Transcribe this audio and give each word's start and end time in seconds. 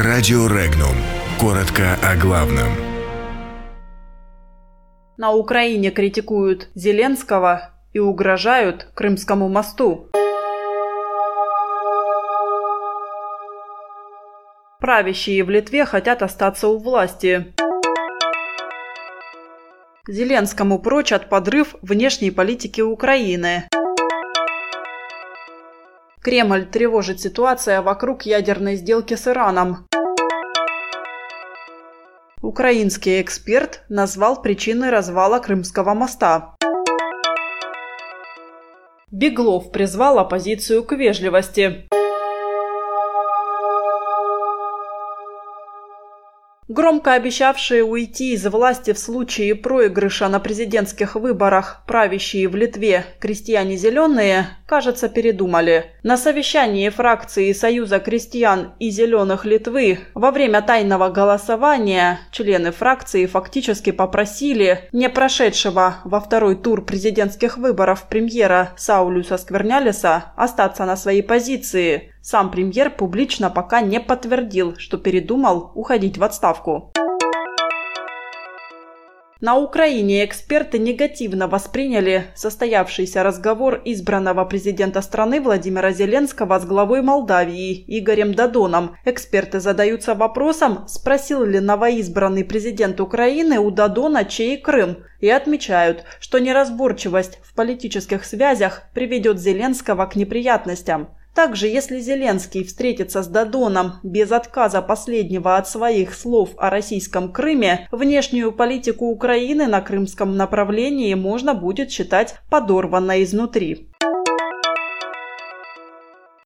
Радио 0.00 0.46
Регнум. 0.46 0.94
Коротко 1.40 1.98
о 2.04 2.14
главном. 2.14 2.68
На 5.16 5.32
Украине 5.32 5.90
критикуют 5.90 6.68
Зеленского 6.76 7.72
и 7.92 7.98
угрожают 7.98 8.86
Крымскому 8.94 9.48
мосту. 9.48 10.08
Правящие 14.78 15.42
в 15.42 15.50
Литве 15.50 15.84
хотят 15.84 16.22
остаться 16.22 16.68
у 16.68 16.78
власти. 16.78 17.52
Зеленскому 20.06 20.78
прочат 20.78 21.28
подрыв 21.28 21.74
внешней 21.82 22.30
политики 22.30 22.82
Украины. 22.82 23.64
Кремль 26.28 26.66
тревожит 26.66 27.22
ситуация 27.22 27.80
вокруг 27.80 28.24
ядерной 28.26 28.76
сделки 28.76 29.14
с 29.14 29.26
Ираном. 29.26 29.88
Украинский 32.42 33.22
эксперт 33.22 33.80
назвал 33.88 34.42
причиной 34.42 34.90
развала 34.90 35.38
Крымского 35.38 35.94
моста. 35.94 36.54
Беглов 39.10 39.72
призвал 39.72 40.18
оппозицию 40.18 40.84
к 40.84 40.92
вежливости. 40.92 41.88
Громко 46.68 47.14
обещавшие 47.14 47.82
уйти 47.82 48.34
из 48.34 48.46
власти 48.46 48.92
в 48.92 48.98
случае 48.98 49.54
проигрыша 49.54 50.28
на 50.28 50.40
президентских 50.40 51.14
выборах 51.14 51.82
правящие 51.86 52.50
в 52.50 52.54
Литве 52.54 53.06
крестьяне 53.18 53.78
«Зеленые», 53.78 54.57
кажется, 54.68 55.08
передумали. 55.08 55.86
На 56.02 56.18
совещании 56.18 56.90
фракции 56.90 57.52
Союза 57.52 57.98
крестьян 58.00 58.74
и 58.78 58.90
«Зеленых 58.90 59.46
Литвы» 59.46 60.00
во 60.14 60.30
время 60.30 60.60
тайного 60.60 61.08
голосования 61.08 62.20
члены 62.30 62.70
фракции 62.70 63.24
фактически 63.24 63.90
попросили 63.90 64.88
не 64.92 65.08
прошедшего 65.08 65.96
во 66.04 66.20
второй 66.20 66.54
тур 66.54 66.84
президентских 66.84 67.56
выборов 67.56 68.08
премьера 68.08 68.74
Саулюса 68.76 69.38
Сквернялиса 69.38 70.32
остаться 70.36 70.84
на 70.84 70.96
своей 70.96 71.22
позиции– 71.22 72.12
сам 72.28 72.50
премьер 72.50 72.90
публично 72.90 73.48
пока 73.48 73.80
не 73.80 74.00
подтвердил, 74.00 74.76
что 74.76 74.98
передумал 74.98 75.72
уходить 75.74 76.18
в 76.18 76.24
отставку. 76.24 76.92
На 79.40 79.56
Украине 79.56 80.24
эксперты 80.24 80.80
негативно 80.80 81.46
восприняли 81.46 82.24
состоявшийся 82.34 83.22
разговор 83.22 83.80
избранного 83.84 84.44
президента 84.44 85.00
страны 85.00 85.40
Владимира 85.40 85.92
Зеленского 85.92 86.58
с 86.58 86.64
главой 86.66 87.02
Молдавии 87.02 87.84
Игорем 87.86 88.34
Дадоном. 88.34 88.96
Эксперты 89.04 89.60
задаются 89.60 90.16
вопросом, 90.16 90.88
спросил 90.88 91.44
ли 91.44 91.60
новоизбранный 91.60 92.44
президент 92.44 93.00
Украины 93.00 93.60
у 93.60 93.70
Дадона, 93.70 94.24
чей 94.24 94.56
Крым, 94.56 95.04
и 95.20 95.30
отмечают, 95.30 96.02
что 96.18 96.40
неразборчивость 96.40 97.38
в 97.44 97.54
политических 97.54 98.24
связях 98.24 98.88
приведет 98.92 99.38
Зеленского 99.38 100.06
к 100.06 100.16
неприятностям. 100.16 101.10
Также, 101.38 101.68
если 101.68 102.00
Зеленский 102.00 102.64
встретится 102.64 103.22
с 103.22 103.28
Дадоном 103.28 104.00
без 104.02 104.32
отказа 104.32 104.82
последнего 104.82 105.56
от 105.56 105.68
своих 105.68 106.12
слов 106.12 106.50
о 106.56 106.68
российском 106.68 107.30
Крыме, 107.30 107.86
внешнюю 107.92 108.50
политику 108.50 109.06
Украины 109.06 109.68
на 109.68 109.80
крымском 109.80 110.36
направлении 110.36 111.14
можно 111.14 111.54
будет 111.54 111.92
считать 111.92 112.34
подорванной 112.50 113.22
изнутри. 113.22 113.86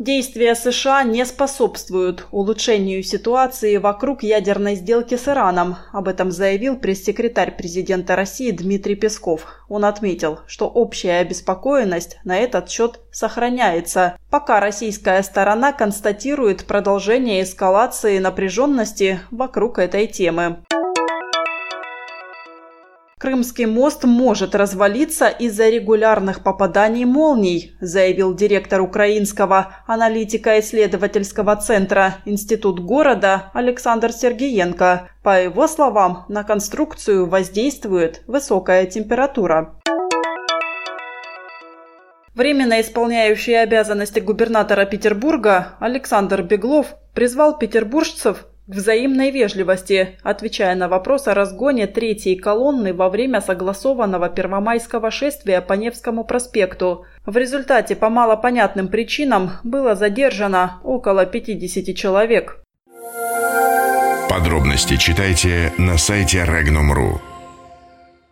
Действия 0.00 0.54
США 0.54 1.02
не 1.02 1.26
способствуют 1.26 2.26
улучшению 2.30 3.02
ситуации 3.02 3.76
вокруг 3.76 4.22
ядерной 4.22 4.76
сделки 4.76 5.18
с 5.18 5.28
Ираном. 5.28 5.76
Об 5.92 6.08
этом 6.08 6.30
заявил 6.30 6.78
пресс-секретарь 6.78 7.54
президента 7.54 8.16
России 8.16 8.50
Дмитрий 8.50 8.94
Песков. 8.94 9.44
Он 9.68 9.84
отметил, 9.84 10.40
что 10.46 10.68
общая 10.68 11.18
обеспокоенность 11.18 12.16
на 12.24 12.38
этот 12.38 12.70
счет 12.70 13.00
сохраняется, 13.12 14.16
пока 14.30 14.58
российская 14.58 15.22
сторона 15.22 15.74
констатирует 15.74 16.64
продолжение 16.64 17.42
эскалации 17.42 18.20
напряженности 18.20 19.20
вокруг 19.30 19.78
этой 19.78 20.06
темы. 20.06 20.64
Крымский 23.20 23.66
мост 23.66 24.04
может 24.04 24.54
развалиться 24.54 25.28
из-за 25.28 25.68
регулярных 25.68 26.42
попаданий 26.42 27.04
молний, 27.04 27.76
заявил 27.78 28.34
директор 28.34 28.80
Украинского 28.80 29.74
аналитико-исследовательского 29.86 31.54
центра 31.56 32.14
Институт 32.24 32.80
города 32.80 33.50
Александр 33.52 34.12
Сергеенко. 34.12 35.10
По 35.22 35.38
его 35.38 35.68
словам, 35.68 36.24
на 36.30 36.44
конструкцию 36.44 37.26
воздействует 37.26 38.22
высокая 38.26 38.86
температура. 38.86 39.74
Временно 42.34 42.80
исполняющий 42.80 43.52
обязанности 43.52 44.20
губернатора 44.20 44.86
Петербурга 44.86 45.74
Александр 45.78 46.40
Беглов 46.40 46.94
призвал 47.12 47.58
петербуржцев 47.58 48.46
взаимной 48.70 49.30
вежливости, 49.30 50.18
отвечая 50.22 50.74
на 50.74 50.88
вопрос 50.88 51.28
о 51.28 51.34
разгоне 51.34 51.86
третьей 51.86 52.36
колонны 52.36 52.94
во 52.94 53.08
время 53.08 53.40
согласованного 53.40 54.28
первомайского 54.28 55.10
шествия 55.10 55.60
по 55.60 55.74
Невскому 55.74 56.24
проспекту. 56.24 57.04
В 57.26 57.36
результате 57.36 57.96
по 57.96 58.08
малопонятным 58.08 58.88
причинам 58.88 59.52
было 59.64 59.94
задержано 59.94 60.80
около 60.82 61.26
50 61.26 61.94
человек. 61.96 62.62
Подробности 64.28 64.96
читайте 64.96 65.72
на 65.76 65.98
сайте 65.98 66.38
Regnum.ru. 66.38 67.18